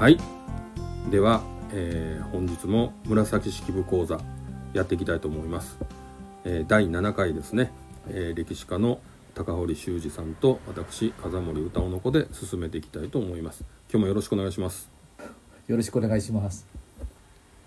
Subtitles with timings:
[0.00, 0.16] はい。
[1.10, 1.42] では、
[1.74, 4.18] えー本日も紫式部講座
[4.72, 5.78] やっていきたいと思います、
[6.46, 7.70] えー第7回ですね、
[8.08, 8.98] えー歴史家の
[9.34, 13.62] 高堀修二さんと私風森歌男の子で進めていきたいと思います。
[13.92, 14.90] 今日もよろしくお願いします。
[15.66, 16.66] よろしくお願いします。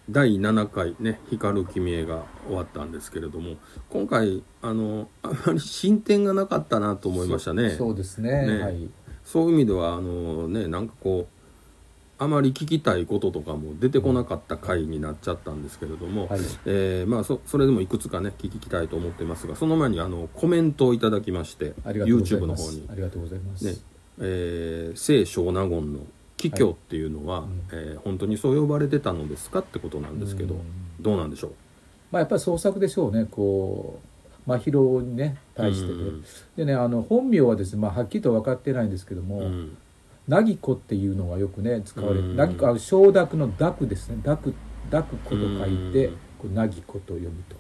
[0.10, 3.58] 第7回ね「光る君へ」が終わったんですけれども
[3.92, 7.70] 今回あのあまり進展がなかったなと思いましたね。
[7.70, 8.48] そそうですね。
[8.48, 8.64] ね。
[8.64, 8.90] はい。
[9.24, 11.33] そういう意味ではあのねなんかこう
[12.20, 16.40] あまり聞きたいこととかも出てこなかった回になっちゃったんですけれども、はい。
[16.66, 22.56] えーまあそそれでもいくつかね聞きたいと思ってますがその前にあのコメントをいただきまして YouTube の。
[22.56, 23.66] 方にありがとうございます。
[23.66, 23.76] ね
[24.20, 26.00] えー聖少納言の
[26.38, 30.62] 帰居っていうのは、うんえー本当にそう呼ばれてたのですかってことなんですけど、うん
[31.02, 31.52] どうなんでしょう？
[32.12, 33.28] まあやっぱり創作でしょうね。
[33.30, 34.00] こ
[34.46, 36.24] う真宙にね対してで、うん
[36.56, 39.78] でねあの本名はですねまあはっきりと分かってないんですけども、うん
[40.28, 42.32] 凪子っていうのがよくね使われうん。
[42.32, 44.18] て、凪子あの承諾の諾ですね。
[44.24, 44.54] 諾
[44.90, 46.14] 諾子と書いてうん。
[46.14, 47.56] こう凪子と読むと。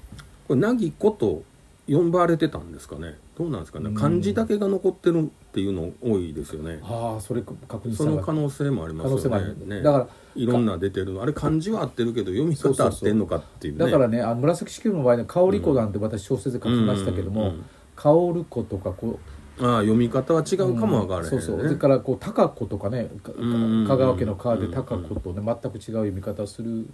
[0.47, 1.43] これ凪子と
[1.85, 3.15] 呼ばれてたんですかね？
[3.37, 3.89] どうなんですかね？
[3.89, 3.95] うん。
[3.95, 9.75] 漢字だけが残ってるっていうの多いですよね、ああそれ確認その可能性もありま可能すよ性もある、ね。
[9.75, 9.81] ね。
[9.83, 11.21] だからいろんな出てるの。
[11.21, 13.85] あれ漢字は合ってるけど読み方合ってんのかっていうね。
[13.85, 17.53] だからねあの紫式部の場合ね香り子なんて私小説で書きましたけども、
[17.95, 21.61] 香る子とかこうああ読み方は違うかもわからへんね、そうそう。
[21.61, 23.45] それからこう高子とかねかう
[23.83, 23.85] ん。
[23.87, 26.87] 香川家の川で高子とね全く違う読み方をする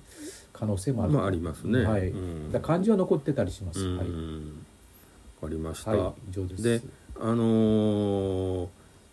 [0.51, 1.83] 可能性もある、まあありますね。
[1.83, 2.51] はい、うん。
[2.51, 3.97] だ漢字は残ってたりします、うん。
[3.97, 6.63] はい、わかりました、はい、以上です。
[6.63, 6.81] で
[7.19, 8.67] あのー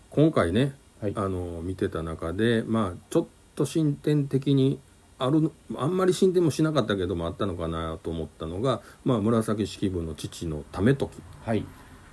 [0.09, 1.13] 今回ね、はい。
[1.15, 3.25] あのー見てた中でまあちょっ
[3.55, 4.79] と進展的に
[5.19, 11.09] あるあんまり進展もしなかったけどもあったのかなと思ったのが、まあ、紫式部の父の為時、
[11.43, 11.65] はい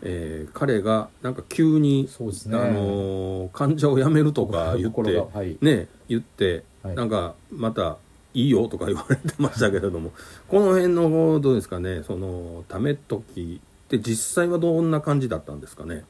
[0.04, 2.08] えー彼がなんか急に、ね。
[2.52, 5.56] あのー患者を辞めるとか言っ心てがはい。
[5.60, 6.94] ね言って、はい。
[6.94, 7.96] なんかまた
[8.34, 10.12] いいよとか言われてましたけれども
[10.48, 16.04] この辺のどうですかねその為時って実際はどんな感じだったんですかね？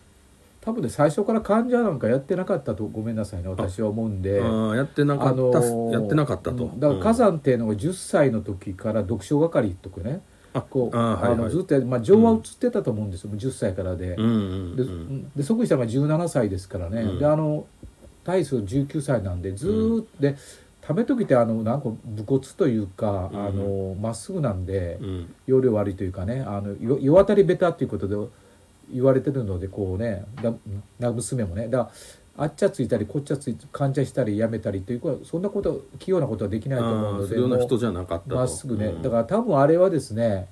[0.62, 4.36] 多分ね最初から患者なんかやってなかったとごめんなさいね私は思うんで。
[4.40, 6.80] やってなかった、あのーやってなかったと、うん。
[6.80, 14.28] だから火山っていうのが10歳の時から読書係とかねあこうあのずっとやまあ情は映ってたと思うんですよ、もう10歳からで、うんう
[14.74, 15.30] んでうん。
[15.34, 17.18] で即位したのが17歳ですからね、うん。
[17.18, 17.66] であの
[18.22, 20.36] 大数19歳なんでずーっと、で
[20.80, 23.46] ため時ってあのなんか武骨というかうん。
[23.46, 25.34] あのまっすぐなんでうん。
[25.46, 28.16] 要領悪いというかねあのよ世渡りベタっていうことで
[28.92, 30.52] 言われてるのでこうねだ
[31.00, 31.68] な娘もね。
[31.68, 31.90] だから
[32.36, 37.36] あっちゃついたりこっちゃつい患者したりやめたりということはそんなこと器用なことはできないと思うので
[38.34, 39.02] まっすぐね、うん。
[39.02, 40.48] だから多分あれはですね、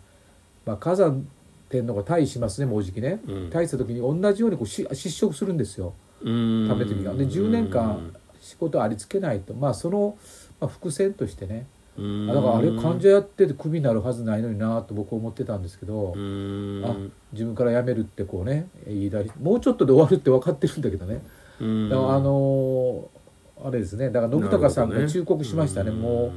[0.65, 1.27] まあ、火山
[1.69, 3.35] 天皇が退位しますねもうじきね、うん。
[3.49, 5.95] 退位した時に同じようにこうし失職するんですよ。
[6.23, 6.69] うん。
[6.69, 10.17] 食べ時がで10年間仕事ありつけないとまあその、
[10.61, 11.67] まあ、伏線としてね。
[11.95, 16.83] だからあれ患者やっててクビになるはずないのになと僕は思ってたんですけど、うん。
[16.85, 16.97] あ
[17.33, 21.21] 自分から辞めるってこうね言いだりもうちょっとで終わるって分かってるんだけどね
[21.61, 23.23] あのー
[23.65, 24.11] あれですね。
[24.11, 25.91] だから信孝さんが忠告しましたね。
[25.91, 26.31] なるほもう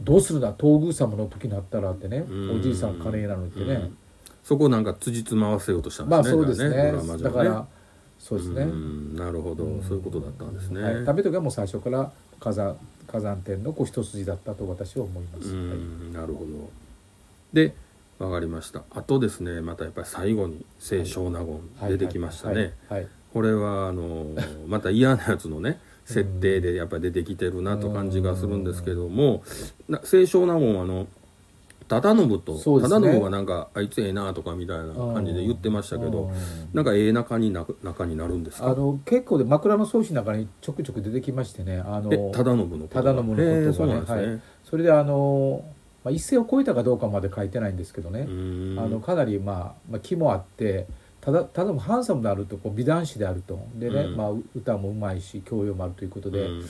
[0.00, 2.24] どうするな東宮様の時になったらってね。
[2.28, 2.56] うん。
[2.58, 3.96] おじいさん金なのってね、うん。
[4.44, 6.22] そこをなんか辻褄合わせようとしたんですね。
[6.22, 6.92] まあそうですね。
[6.92, 7.66] ドラマ上だから
[8.18, 9.16] そうですね、うん。
[9.16, 12.76] なるほど、そういうことだったんですね、はい、食べ時はもう最初から火山
[13.08, 15.78] 火山天のこう一筋だったと私は思います、うはい。
[15.78, 16.70] んなるほど。
[17.52, 17.74] で
[18.20, 18.84] わかりました。
[18.92, 23.00] あとですねまたやっぱり最後に清少納言出てきましたね、はい。
[23.00, 24.26] はいこれはあの
[24.66, 29.42] また嫌なやつのね設定でやっぱり出てきてるなと感じがするんですけども
[29.88, 31.06] な清少納言はあの
[31.88, 36.30] 忠信と忠信はなんかあいつええなとかみたいな感じで言ってましたけどうん。
[36.72, 38.68] なんかええ仲にな仲になるんですか？
[38.68, 44.40] あの結構で枕草子の中にちょくちょく出てきましてねあのえ忠信の忠信のことがすね、はい。
[44.64, 45.64] それであの、
[46.04, 48.78] まあ、一世を超えたかどうかまで書いてないんですけどね、うん。
[48.78, 50.86] あのかなり、まあ、まあ気もあって
[51.22, 53.64] ただただハンサムであるとこう美男子であると。
[53.76, 54.16] でね、うん。
[54.16, 56.64] まあ、歌もうまいし教養もあるということで、うん。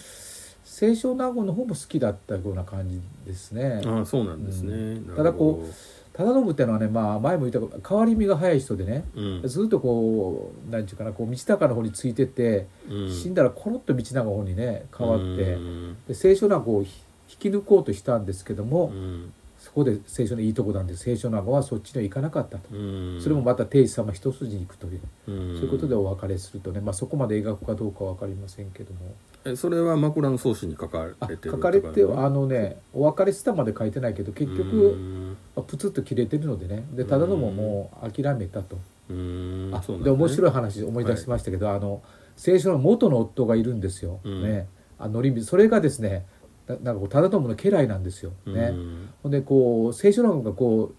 [0.65, 3.81] 清少納言の方も好きだったような感じですね。
[3.85, 5.17] ああそうなんですね、うん。
[5.17, 5.67] ただこ
[6.15, 9.43] 忠信っていうのはね、まあ、前も言ったけど変わり身が早い人でね、うん。
[9.49, 13.11] ずっとこう何て言うかなこう道高の方についてて、うん。
[13.11, 15.97] 死んだらコロッと道長の方にね変わって、うん。
[16.07, 19.33] で清少納言をひ引き抜こうとしたんですけども、うん
[19.73, 23.19] そこで清少のいいとこなんで清少納言はそっちには行かなかったと、うん。
[23.23, 25.57] それもまた定子様一筋に行くという、うん。
[25.57, 29.15] そういうことでお別れするとね、まあ、そこまで描くかどうかは分かりませんけども。
[29.47, 35.37] えそれは枕草子に書かあれてる書かれてあのねお別れしたまで書いてないけど結う局ん。
[35.57, 36.85] まあプツッと切れてるのでね。
[36.93, 38.79] で忠信ももう諦めたと。
[39.09, 39.71] うん。
[39.73, 42.03] あそうなんで面白いい話思い出しましたけど、あの
[42.37, 44.43] 清少の元の夫がいるんですよ、うん。
[44.43, 44.69] ね。
[44.99, 46.27] あのり水それがですね
[46.67, 48.33] ななんかこう忠信の家来なんですよ。
[48.47, 48.53] ね。
[48.53, 49.09] うん。
[49.23, 50.93] ほんでこう清少納言がこ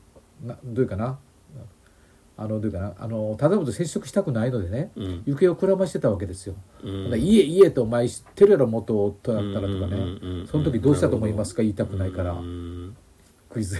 [0.43, 1.19] うなどういうかな？
[2.35, 2.93] あのどういうかな？
[2.97, 5.23] あの忠信と接触したくないのでねうん。
[5.25, 6.55] 行方をくらましてたわけですよ。
[6.83, 7.03] うん。
[7.03, 11.61] ほんで家家とお前知ってるやろ元夫だったらとかね、その時どうしたと思いますか？
[11.61, 12.97] 言いたくないから、うん
[13.49, 13.77] クイズ。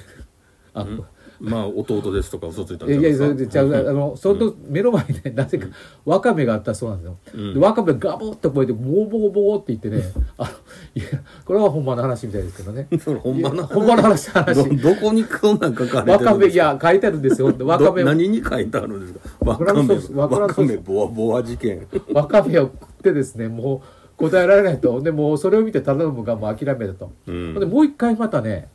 [0.75, 0.85] あ、
[1.43, 3.25] まあ弟ですとか嘘ついたんいやいやですか？
[3.25, 5.67] それでちゃうあのその目の前にねなぜか
[6.05, 7.53] わかめがあったそうなんですよ、うん。
[7.53, 10.01] でわかめガボッとこえてボーボーボーって言ってね
[10.37, 10.49] あの
[10.95, 12.87] いやこれは本場の話みたいですけどね。
[12.99, 14.29] それほんまのいや本場の話。
[14.29, 16.13] 話どどこにこんなん書かれてるんですか？
[16.13, 17.47] わかめいや書いてあるんですよ。
[17.47, 19.45] わかめど何に書いてあるんですか？
[19.45, 21.85] わわかめわからんわかめボワボワ事件。
[22.13, 25.01] わかめを食ってですねもう答えられないと。
[25.01, 27.59] でもうそれを見て忠信がもう諦めたと、うん。
[27.59, 28.69] でもう一回またね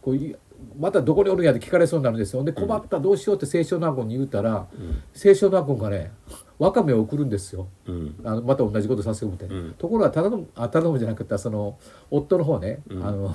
[0.00, 0.34] こうい
[0.78, 2.44] またどこにおるんやって聞かれそうになるんですよ。
[2.44, 4.66] で困ったどうしようって清少納言に言うたら、
[5.14, 6.12] 清少納言がね
[6.58, 7.68] わかめを送るんですよ。
[7.86, 8.14] うん。
[8.24, 9.72] あのまた同じことさせようみたいな、うん。
[9.74, 11.78] ところが忠信あ忠信じゃなくてその
[12.10, 13.06] 夫の方ね、うん。
[13.06, 13.34] あの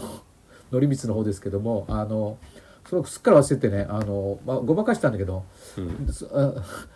[0.71, 2.37] 則光の方ですけどもあの
[2.87, 5.43] それをすっから忘れてねあの、まあ、ごまかしたんだけど、
[6.31, 6.53] あ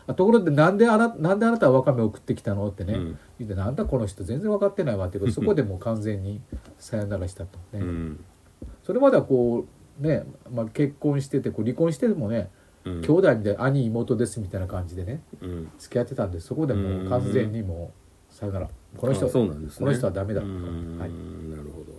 [0.08, 2.68] あ ところでなんであななんであなたはわかめを送ってきたの？
[2.68, 3.18] ってね、うん。
[3.40, 6.42] 言ってなんだこの人全然分かってないわっていうことでそこでもう完全に
[6.80, 8.24] さよならしたとね、うん。
[8.84, 9.68] それまではこう
[10.00, 12.50] ね、まあ、結婚しててこう離婚してもね、
[12.86, 13.02] うん。
[13.02, 15.72] 兄弟みたいな兄妹ですみたいな感じでねうん。
[15.78, 17.92] 付き合ってたんでそこでもう完全にも
[18.32, 18.70] うさよなら。
[18.98, 19.86] この人あそうなんですね。
[19.86, 20.98] この人はダメだとうん。
[21.00, 21.10] はい。
[21.10, 21.94] なるほど。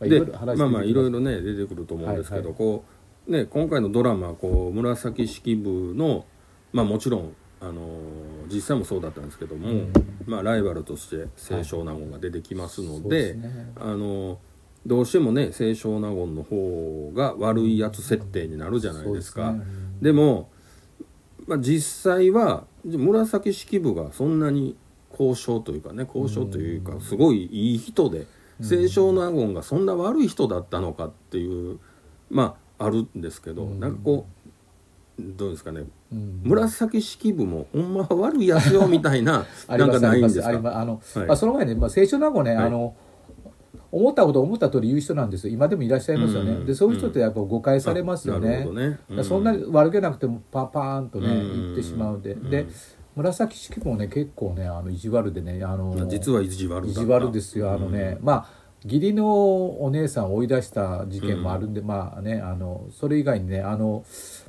[0.00, 2.54] まあいでまあまあいろいろろね出てくると思うんですけど、はいはい。
[2.56, 2.84] こ
[3.28, 6.24] うね今回のドラマこう紫式部の
[6.72, 9.92] まあもちろんあのー実際もそうだったんですけども、うん。
[10.26, 13.72] まあライバルとして清少納言が出てきますのそうで,、ですね。
[13.76, 14.36] あのー
[14.86, 19.52] どうしてもね清少納言の方が悪いやつ設定になるじゃないですか。
[19.52, 19.66] ですね。
[20.00, 20.50] でも、
[21.46, 24.76] まあ、実際は紫式部がそんなに
[25.10, 28.26] 交渉というかね交渉というかすごいいい人で
[28.60, 31.78] 清少納言がそんな悪い人だったのかっていう
[32.30, 33.80] まああるんですけど、うん。
[33.80, 34.42] なんかこう
[35.18, 35.84] どうですかね。
[36.12, 36.40] うん。
[36.44, 41.26] 紫式部もほんまは悪いやつよみたいな ありなんかないんですあの、はい。
[41.26, 42.66] まあ、その前に、まあ、清少納言ね、はい。
[42.66, 42.94] あの
[43.92, 45.52] 思ったこと思った通り言う人なんですよ。
[45.52, 48.64] 今でもいらっしゃいますよね、うんでそういう人ってやっぱ誤解されますよね。
[48.64, 48.90] ね。
[48.90, 52.66] だからそんなに悪気なくてもパパーンとね、うん言ってしまうんで、うんで
[53.14, 64.04] 紫式部もね結構ねあの意地悪でねあの実は意地悪意地悪ですよあのね、まあ義理のお姉さんを追い出した事件もあるんで、まあねあのそれ以外にねあの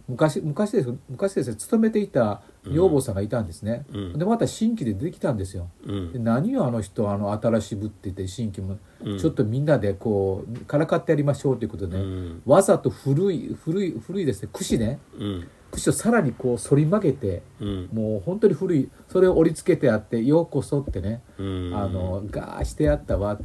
[0.08, 4.18] 昔昔です昔ですね勤めていた女房さんがいたんですね、うん。
[4.18, 6.14] でまた新規で出てきたんですよ、うん。
[6.14, 9.20] で何よあの人あの新しぶってて新規も、うん。
[9.20, 12.42] ちょっとみんなでこうからかってやりましょうということでね、うん。
[12.46, 14.50] わざと古い古い古いですね。
[14.52, 15.00] 櫛ね。
[15.18, 15.48] うん。
[15.72, 17.90] 櫛をさらにこう反り曲げてうん。
[17.92, 18.90] もう本当に古い。
[19.10, 21.72] それを折り付けてあってようこそってね、うん。
[21.76, 23.38] あのガーしてやったわ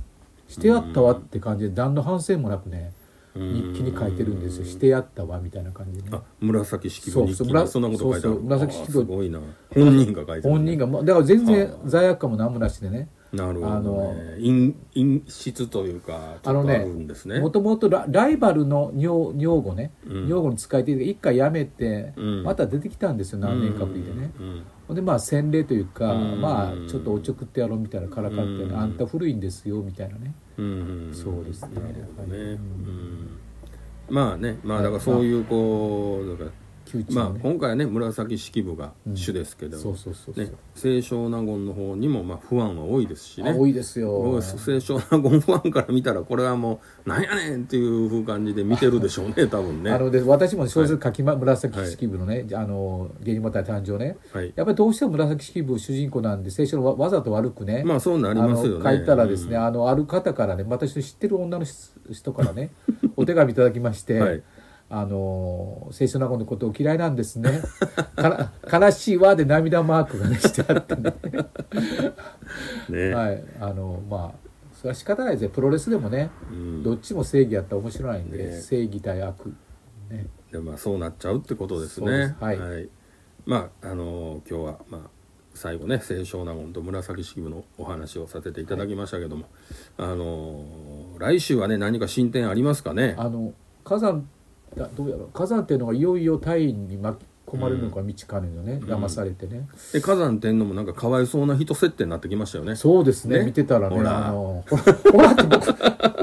[0.49, 2.93] してやったわって感じで何の反省もなくね
[3.35, 4.65] 日記に書いてるんですよ。
[4.65, 6.17] してやったわみたいな感じでね。
[6.17, 7.35] あ紫式部日記。
[7.37, 7.99] そんなこと書いてある。
[7.99, 9.41] そうそう紫式部あすごいな。
[9.73, 17.41] 本人が書いてる本人がまだから全然罪悪感も何もなしでねなるほど、ね、あの陰陰湿というかあるんですね。
[17.41, 20.27] もともとラライバルの女女房ね、うん。
[20.27, 22.43] 女房に使えて一回辞めて、うん。
[22.43, 24.63] また出てきたんですよ何年かぶりでね、うん。
[24.87, 26.41] ほんでまあ洗礼というか、うん。
[26.41, 28.77] まあちょっとおちょくってやろうみたいなからかって、うん。
[28.77, 30.35] あんた古いんですよみたいなね、
[31.13, 32.59] そうですねなるほどね、
[34.09, 36.51] まあねまあだからそういうこうだから
[37.11, 43.51] まあ今回はね紫式部が主ですけど、そうそうそうそう、ね清少納言の方にもまあ不安は多いですしね。
[43.51, 44.41] あ多いですよ。
[44.65, 49.91] 清少納言ファンから見たらこれはもうなんやねんっていう感じで見てるでしょうね 多分ね。
[49.91, 54.17] あので私も小説書きま、紫式部のね、あの芸人また誕生ね。
[54.33, 54.53] はい。
[54.55, 58.85] やっぱりどうしても紫式部主人公なんで聖書のわわざと悪くね、まあそうなりますよね。
[58.85, 59.65] 書いたらですね、うん。
[59.65, 61.65] あのある方からね私の知ってる女の
[62.13, 62.71] 人からね
[63.17, 64.43] お手紙いただきまして、はい
[64.91, 67.63] あの聖書納言のことを嫌いなんですね。
[68.17, 71.15] から悲しいわで涙マークがねしてあってね。
[72.89, 73.45] ね、はい。
[73.61, 76.83] あのまあそれは仕方ないですよプロレスでもね、うん。
[76.83, 78.61] どっちも正義やったら面白いんで、ね。
[78.61, 79.55] 正義対悪。
[80.09, 80.27] ね。
[80.51, 82.35] でまあそうなっちゃうってことですね。
[82.39, 82.45] す。
[82.45, 82.89] はい。
[83.45, 85.01] まああの今日はまあ
[85.53, 89.47] 最後ね清少納言と紫式部のお話をさせていただきましたけども、
[89.99, 90.65] あの
[91.19, 93.17] 来週はね何か進展ありますかね？
[93.19, 93.53] あの
[93.85, 94.27] 火山だ
[94.77, 95.29] どうやろう。
[95.33, 98.49] 火山っていうのがいよいよタイに巻き込まれるのか道かね。
[98.55, 102.77] のね、騙されてね、で火山天皇もなんかかわいそうな人設定になってきましたよね。
[102.77, 104.29] そうですねね見てたらねほら。
[104.29, 105.75] あのほらって僕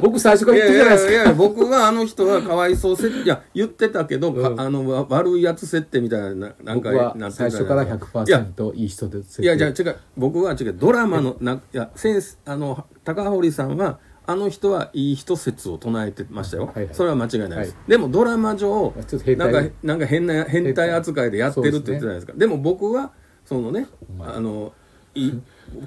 [0.02, 1.14] 僕最初かいら言ってるじゃないですか。
[1.14, 4.62] やいや僕はあの人はかわいそう設定いや言ってたけど、かうん。
[4.62, 6.92] あのわ悪いやつ設定みたいなななんか。
[6.92, 7.96] 僕は最初からいや。
[7.96, 9.98] 100%いい人ですいやじゃあ違う。
[10.16, 10.74] 僕は違う。
[10.74, 16.94] ドラマのないやセンスあの高堀さんはあの人はいい人説を唱えてましたよ、はいはい。
[16.94, 17.90] それは間違いないです、はい。
[17.90, 18.94] でもドラマ上
[19.38, 22.34] なんかなんか変な変態扱いでやってるって言ってたじゃないですか。
[22.36, 23.12] でも僕は
[23.46, 24.38] そのね、まあ。
[24.38, 24.74] あの
[25.16, 25.32] い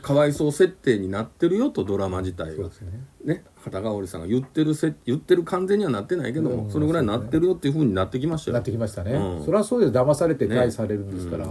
[0.00, 2.68] かわいそう設定になってるよとドラマ自体は。
[2.68, 3.34] ね。
[3.34, 8.54] ね高堀さんが言ってるせ言ってる完全にはなってないけども、うんそれぐらいなってるよっていうふうになってきましたよ。
[8.54, 9.44] なってきましたね、うん。
[9.44, 9.92] それはそうです。
[9.92, 11.44] 騙されてね返されるんですから、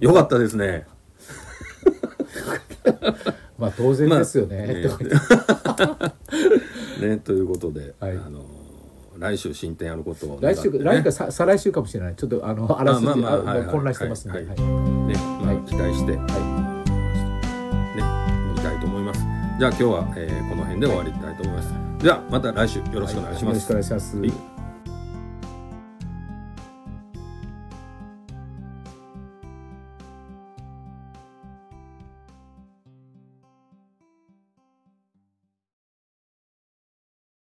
[0.00, 0.86] よかったですね
[3.62, 6.12] まあ当然ですよね、まあ
[7.00, 7.10] ね。
[7.10, 8.10] ねということで、はい。
[8.10, 8.44] あの
[9.16, 10.52] 来週進展あることをね。
[10.52, 12.16] 来週かさ再来週かもしれない。
[12.16, 13.60] ちょっとあのあらすじ、まあまあまああはい。
[13.60, 14.56] はい混乱してますんで、はいはい。
[14.58, 15.64] ねまあはい。
[15.64, 16.26] 期待して、ねは
[18.56, 19.20] 見たいと思います。
[19.20, 21.72] じゃあ今日は、えーこの辺で終わりたいと思います。
[22.00, 24.51] じゃあまた来週よろしくお願いします、よろしくお願いします、はい